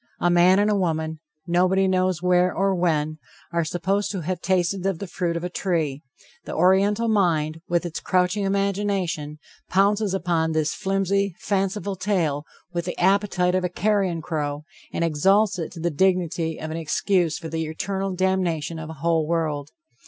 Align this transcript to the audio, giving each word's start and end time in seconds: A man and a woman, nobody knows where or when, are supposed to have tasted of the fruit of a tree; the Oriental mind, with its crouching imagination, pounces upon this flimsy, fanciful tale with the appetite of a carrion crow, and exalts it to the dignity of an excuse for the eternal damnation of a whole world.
A 0.19 0.31
man 0.31 0.57
and 0.57 0.67
a 0.71 0.75
woman, 0.75 1.19
nobody 1.45 1.87
knows 1.87 2.23
where 2.23 2.51
or 2.51 2.73
when, 2.73 3.19
are 3.53 3.63
supposed 3.63 4.09
to 4.09 4.21
have 4.21 4.41
tasted 4.41 4.83
of 4.87 4.97
the 4.97 5.05
fruit 5.05 5.37
of 5.37 5.43
a 5.43 5.47
tree; 5.49 6.01
the 6.45 6.55
Oriental 6.55 7.07
mind, 7.07 7.61
with 7.69 7.85
its 7.85 7.99
crouching 7.99 8.43
imagination, 8.43 9.37
pounces 9.69 10.15
upon 10.15 10.53
this 10.53 10.73
flimsy, 10.73 11.35
fanciful 11.37 11.95
tale 11.95 12.45
with 12.73 12.85
the 12.85 12.97
appetite 12.99 13.53
of 13.53 13.63
a 13.63 13.69
carrion 13.69 14.23
crow, 14.23 14.63
and 14.91 15.03
exalts 15.03 15.59
it 15.59 15.71
to 15.73 15.79
the 15.79 15.91
dignity 15.91 16.59
of 16.59 16.71
an 16.71 16.77
excuse 16.77 17.37
for 17.37 17.49
the 17.49 17.67
eternal 17.67 18.15
damnation 18.15 18.79
of 18.79 18.89
a 18.89 18.93
whole 19.03 19.27
world. 19.27 19.69